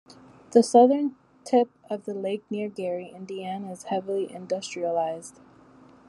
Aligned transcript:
The 0.49 0.63
southern 0.63 1.15
tip 1.43 1.69
of 1.87 2.05
the 2.05 2.15
lake 2.15 2.43
near 2.49 2.69
Gary, 2.69 3.09
Indiana 3.11 3.71
is 3.71 3.83
heavily 3.83 4.33
industrialized. 4.33 5.39